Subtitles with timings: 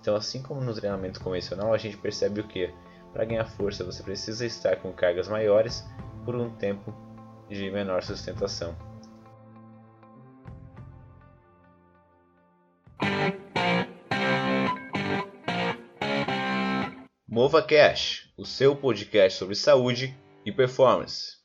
[0.00, 2.72] Então, assim como no treinamento convencional, a gente percebe o que?
[3.12, 5.84] Para ganhar força, você precisa estar com cargas maiores
[6.24, 6.94] por um tempo
[7.48, 8.74] de menor sustentação.
[17.28, 21.38] Mova Cash, o seu podcast sobre saúde e performance.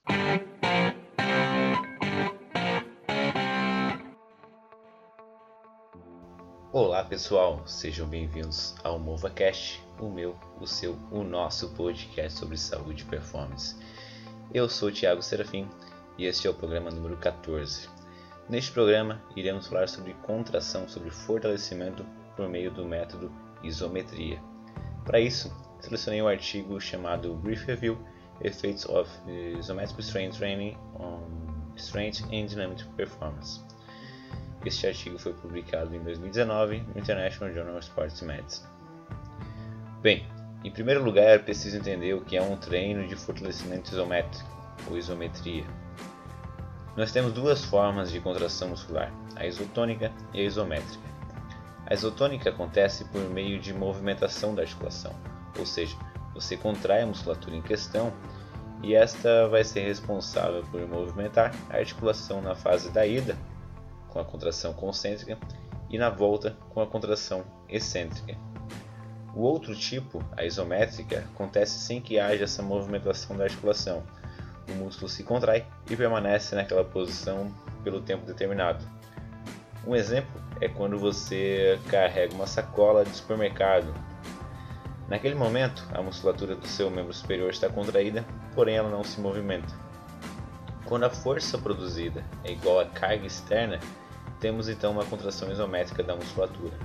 [6.77, 13.03] Olá pessoal, sejam bem-vindos ao MovaCast, o meu, o seu, o nosso podcast sobre saúde
[13.03, 13.77] e performance.
[14.53, 15.69] Eu sou o Thiago Serafim
[16.17, 17.87] e este é o programa número 14.
[18.49, 22.05] Neste programa, iremos falar sobre contração, sobre fortalecimento
[22.35, 23.31] por meio do método
[23.63, 24.43] isometria.
[25.05, 27.97] Para isso, selecionei um artigo chamado Brief Review
[28.41, 29.09] Effects of
[29.57, 31.23] Isometric Strength Training on
[31.77, 33.63] Strength and Dynamic Performance.
[34.65, 38.67] Este artigo foi publicado em 2019 no International Journal of Sports Medicine.
[40.01, 40.25] Bem,
[40.63, 44.49] em primeiro lugar, é preciso entender o que é um treino de fortalecimento isométrico,
[44.89, 45.63] ou isometria.
[46.97, 51.05] Nós temos duas formas de contração muscular, a isotônica e a isométrica.
[51.85, 55.13] A isotônica acontece por meio de movimentação da articulação,
[55.59, 55.95] ou seja,
[56.33, 58.11] você contrai a musculatura em questão
[58.81, 63.37] e esta vai ser responsável por movimentar a articulação na fase da ida,
[64.15, 65.37] com a contração concêntrica,
[65.89, 68.37] e na volta, com a contração excêntrica.
[69.35, 74.03] O outro tipo, a isométrica, acontece sem que haja essa movimentação da articulação.
[74.69, 77.53] O músculo se contrai e permanece naquela posição
[77.83, 78.87] pelo tempo determinado.
[79.85, 83.93] Um exemplo é quando você carrega uma sacola de supermercado
[85.07, 88.25] Naquele momento, a musculatura do seu membro superior está contraída,
[88.55, 89.71] porém ela não se movimenta.
[90.85, 93.79] Quando a força produzida é igual à carga externa,
[94.39, 96.77] temos então uma contração isométrica da musculatura.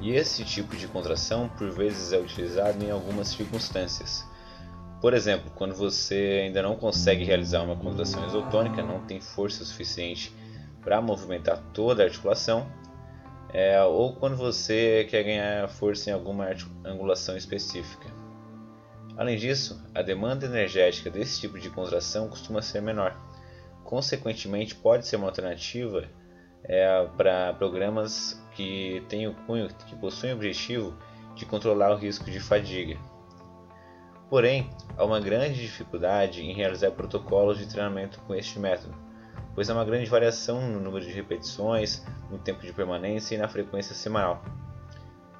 [0.00, 4.24] E esse tipo de contração por vezes é utilizado em algumas circunstâncias.
[5.00, 10.32] Por exemplo, quando você ainda não consegue realizar uma contração isotônica, não tem força suficiente
[10.82, 12.66] para movimentar toda a articulação,
[13.52, 16.48] é, ou quando você quer ganhar força em alguma
[16.84, 18.08] angulação específica.
[19.16, 23.18] Além disso, a demanda energética desse tipo de contração costuma ser menor.
[23.82, 26.06] Consequentemente, pode ser uma alternativa
[26.68, 30.94] é, para programas que têm o cunho que possuem o objetivo
[31.34, 32.98] de controlar o risco de fadiga.
[34.28, 38.94] Porém, há uma grande dificuldade em realizar protocolos de treinamento com este método,
[39.54, 43.46] pois há uma grande variação no número de repetições, no tempo de permanência e na
[43.46, 44.42] frequência semanal.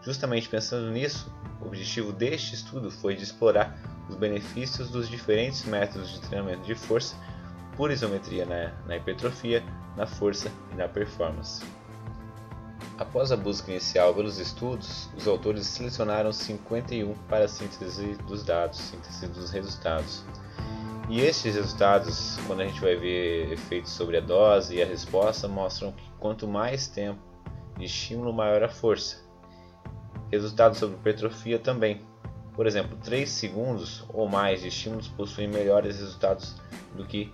[0.03, 3.77] Justamente pensando nisso, o objetivo deste estudo foi de explorar
[4.09, 7.17] os benefícios dos diferentes métodos de treinamento de força
[7.77, 9.63] por isometria na, na hipertrofia,
[9.97, 11.65] na força e na performance.
[12.99, 18.79] Após a busca inicial pelos estudos, os autores selecionaram 51 para a síntese dos dados,
[18.79, 20.25] síntese dos resultados.
[21.09, 25.47] E estes resultados, quando a gente vai ver efeitos sobre a dose e a resposta,
[25.47, 27.21] mostram que quanto mais tempo
[27.77, 29.25] de estímulo, maior a força.
[30.33, 32.01] Resultados sobre hipertrofia também.
[32.55, 36.57] Por exemplo, 3 segundos ou mais de estímulos possuem melhores resultados
[36.97, 37.31] do que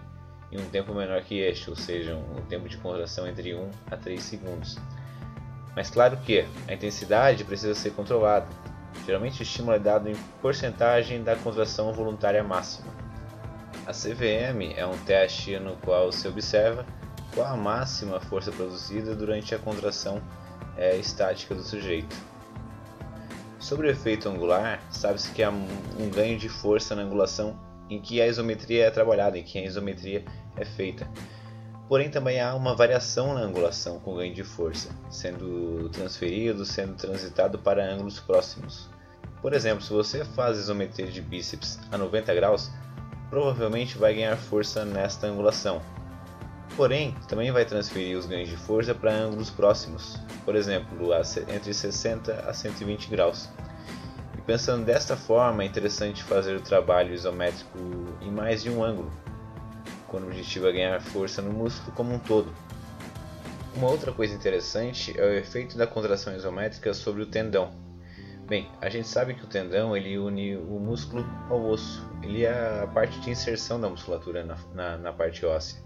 [0.53, 3.97] em um tempo menor que este, ou seja, um tempo de contração entre 1 a
[3.97, 4.77] 3 segundos.
[5.75, 8.47] Mas claro que a intensidade precisa ser controlada.
[9.07, 12.93] Geralmente o estímulo é dado em porcentagem da contração voluntária máxima.
[13.87, 16.85] A CVM é um teste no qual se observa
[17.35, 20.23] qual a máxima força produzida durante a contração
[20.77, 22.15] é, estática do sujeito.
[23.59, 27.59] Sobre o efeito angular, sabe-se que há um ganho de força na angulação
[27.95, 30.25] em que a isometria é trabalhada, em que a isometria
[30.57, 31.09] é feita.
[31.89, 37.59] Porém, também há uma variação na angulação com ganho de força, sendo transferido, sendo transitado
[37.59, 38.89] para ângulos próximos.
[39.43, 42.71] Por exemplo, se você faz isometria de bíceps a 90 graus,
[43.29, 45.83] provavelmente vai ganhar força nesta angulação.
[46.77, 51.11] Porém, também vai transferir os ganhos de força para ângulos próximos, por exemplo,
[51.49, 53.51] entre 60 a 120 graus.
[54.53, 57.79] Pensando desta forma, é interessante fazer o trabalho isométrico
[58.21, 59.11] em mais de um ângulo,
[60.07, 62.53] quando o objetivo é ganhar força no músculo como um todo.
[63.75, 67.73] Uma outra coisa interessante é o efeito da contração isométrica sobre o tendão.
[68.47, 72.83] Bem, a gente sabe que o tendão ele une o músculo ao osso, ele é
[72.83, 75.83] a parte de inserção da musculatura na, na, na parte óssea.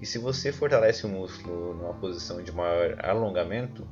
[0.00, 3.86] E se você fortalece o músculo numa posição de maior alongamento,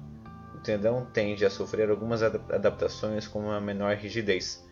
[0.61, 4.65] tendão tende a sofrer algumas adaptações como uma menor rigidez,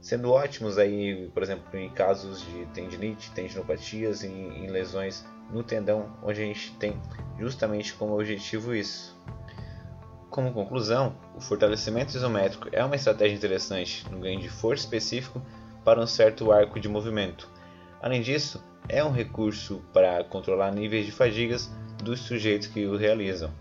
[0.00, 6.16] sendo ótimos aí, por exemplo, em casos de tendinite, tendinopatias, em, em lesões no tendão,
[6.22, 7.00] onde a gente tem
[7.38, 9.16] justamente como objetivo isso.
[10.30, 15.42] Como conclusão, o fortalecimento isométrico é uma estratégia interessante no ganho de força específico
[15.84, 17.48] para um certo arco de movimento.
[18.00, 21.70] Além disso, é um recurso para controlar níveis de fadigas
[22.02, 23.52] dos sujeitos que o realizam.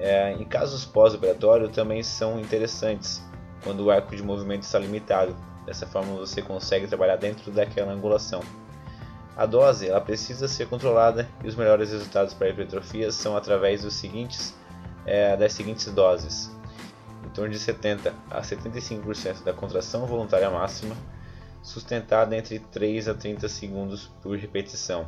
[0.00, 3.22] É, em casos pós-operatório também são interessantes,
[3.62, 5.36] quando o arco de movimento está limitado.
[5.66, 8.42] Dessa forma você consegue trabalhar dentro daquela angulação.
[9.36, 13.82] A dose ela precisa ser controlada e os melhores resultados para a hipertrofia são através
[13.82, 14.54] dos seguintes,
[15.04, 16.50] é, das seguintes doses.
[17.24, 20.96] Em torno de 70 a 75% da contração voluntária máxima,
[21.62, 25.06] sustentada entre 3 a 30 segundos por repetição,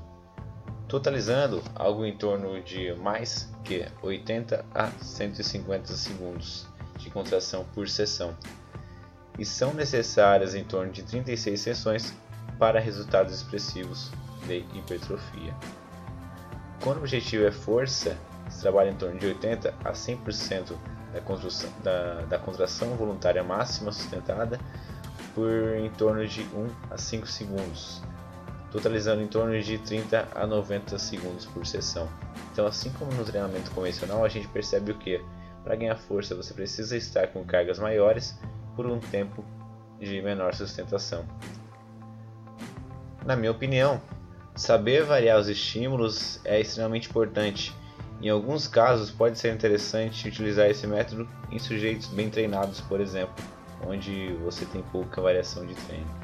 [0.93, 6.67] totalizando algo em torno de mais que 80 a 150 segundos
[6.99, 8.37] de contração por sessão,
[9.39, 12.15] e são necessárias em torno de 36 sessões
[12.59, 14.11] para resultados expressivos
[14.47, 15.57] de hipertrofia.
[16.85, 18.15] Quando o objetivo é força,
[18.51, 20.77] se trabalha em torno de 80 a 100%
[21.15, 21.21] da,
[21.83, 24.61] da, da contração voluntária máxima sustentada
[25.35, 28.03] por em torno de 1 a 5 segundos,
[28.73, 32.09] totalizando em torno de 30 a 90 segundos por sessão.
[32.51, 35.23] Então, assim como no treinamento convencional, a gente percebe o que?
[35.63, 38.37] Para ganhar força, você precisa estar com cargas maiores
[38.75, 39.45] por um tempo
[40.01, 41.25] de menor sustentação.
[43.25, 44.01] Na minha opinião,
[44.57, 47.73] saber variar os estímulos é extremamente importante.
[48.21, 53.35] Em alguns casos, pode ser interessante utilizar esse método em sujeitos bem treinados, por exemplo,
[53.87, 56.22] onde você tem pouca variação de treino.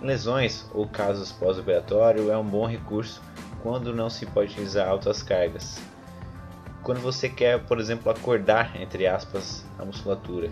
[0.00, 3.22] Lesões ou casos pós-operatório, é um bom recurso
[3.62, 5.80] quando não se pode utilizar altas cargas.
[6.82, 10.50] Quando você quer, por exemplo, acordar, entre aspas, a musculatura,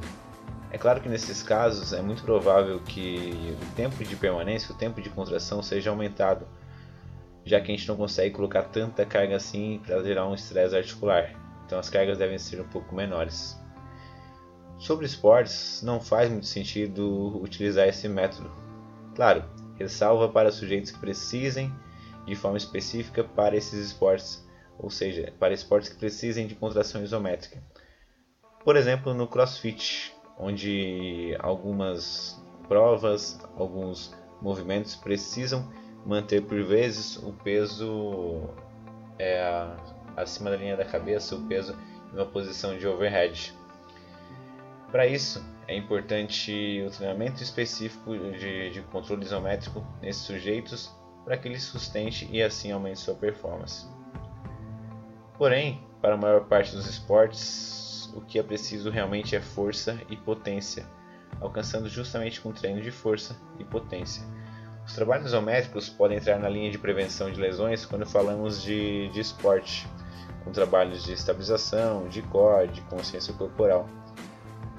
[0.70, 5.02] é claro que nesses casos é muito provável que o tempo de permanência, o tempo
[5.02, 6.46] de contração seja aumentado,
[7.44, 11.34] já que a gente não consegue colocar tanta carga assim para gerar um estresse articular.
[11.66, 13.60] Então as cargas devem ser um pouco menores.
[14.78, 18.61] Sobre esportes, não faz muito sentido utilizar esse método.
[19.14, 19.44] Claro,
[19.76, 21.72] ressalva para sujeitos que precisem
[22.26, 24.46] de forma específica para esses esportes,
[24.78, 27.62] ou seja, para esportes que precisem de contração isométrica.
[28.64, 35.68] Por exemplo, no CrossFit, onde algumas provas, alguns movimentos precisam
[36.06, 38.48] manter por vezes o peso
[39.18, 39.68] é,
[40.16, 41.76] acima da linha da cabeça, o peso
[42.12, 43.54] em uma posição de overhead.
[44.90, 50.90] Para isso, é importante o treinamento específico de, de controle isométrico nesses sujeitos
[51.24, 53.86] para que ele sustente e assim aumente sua performance.
[55.38, 60.16] Porém, para a maior parte dos esportes, o que é preciso realmente é força e
[60.16, 60.86] potência,
[61.40, 64.22] alcançando justamente com treino de força e potência.
[64.84, 69.20] Os trabalhos isométricos podem entrar na linha de prevenção de lesões quando falamos de, de
[69.20, 69.86] esporte,
[70.44, 73.88] com trabalhos de estabilização, de core, de consciência corporal.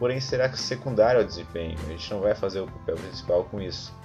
[0.04, 1.80] Porém, será secundário ao desempenho?
[1.80, 3.96] A gente não vai fazer o papel principal com isso.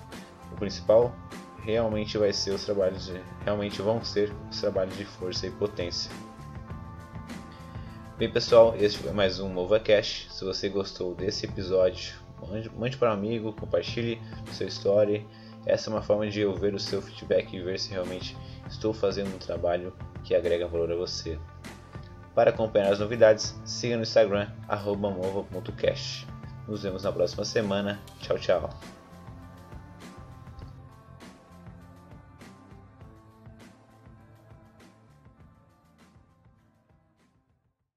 [0.53, 1.13] O principal
[1.61, 6.09] realmente vai ser os trabalhos de, realmente vão ser os trabalhos de força e potência.
[8.17, 10.33] Bem pessoal, este foi mais um MovaCast.
[10.33, 12.15] Se você gostou desse episódio,
[12.49, 14.23] mande, mande para um amigo, compartilhe
[14.53, 15.27] sua história.
[15.67, 18.37] Essa é uma forma de eu ver o seu feedback e ver se realmente
[18.69, 19.93] estou fazendo um trabalho
[20.23, 21.37] que agrega valor a você.
[22.39, 24.47] Para acompanhar as novidades, siga no Instagram,
[25.11, 26.25] mova.cast.
[26.69, 27.99] Nos vemos na próxima semana.
[28.21, 28.98] Tchau, tchau.